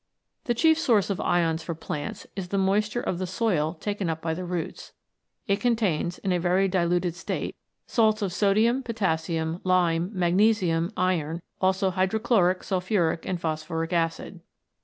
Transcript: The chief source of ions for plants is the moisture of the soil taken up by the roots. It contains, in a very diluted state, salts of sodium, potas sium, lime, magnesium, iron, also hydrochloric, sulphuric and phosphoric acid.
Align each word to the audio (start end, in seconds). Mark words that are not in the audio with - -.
The 0.45 0.55
chief 0.55 0.79
source 0.79 1.11
of 1.11 1.21
ions 1.21 1.61
for 1.61 1.75
plants 1.75 2.25
is 2.35 2.47
the 2.47 2.57
moisture 2.57 3.01
of 3.01 3.19
the 3.19 3.27
soil 3.27 3.75
taken 3.75 4.09
up 4.09 4.19
by 4.19 4.33
the 4.33 4.43
roots. 4.43 4.93
It 5.45 5.59
contains, 5.59 6.17
in 6.17 6.31
a 6.31 6.39
very 6.39 6.67
diluted 6.67 7.13
state, 7.13 7.55
salts 7.85 8.23
of 8.23 8.33
sodium, 8.33 8.81
potas 8.81 9.21
sium, 9.25 9.61
lime, 9.63 10.09
magnesium, 10.11 10.91
iron, 10.97 11.43
also 11.61 11.91
hydrochloric, 11.91 12.63
sulphuric 12.63 13.27
and 13.27 13.39
phosphoric 13.39 13.93
acid. 13.93 14.39